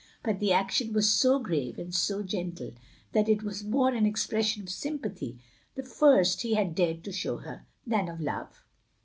But 0.23 0.39
the 0.39 0.51
action 0.51 0.93
was 0.93 1.07
so 1.11 1.37
grave 1.37 1.77
and 1.77 1.93
so 1.93 2.23
gentle 2.23 2.71
that 3.11 3.29
it 3.29 3.43
was 3.43 3.63
more 3.63 3.89
an 3.93 4.07
expression 4.07 4.63
of 4.63 4.69
sympathy— 4.71 5.37
^the 5.77 5.87
first 5.87 6.41
he 6.41 6.55
had 6.55 6.73
dared 6.73 7.03
to 7.03 7.11
show 7.11 7.37
her— 7.37 7.67
^than 7.87 8.11
of 8.11 8.19
love. 8.19 8.63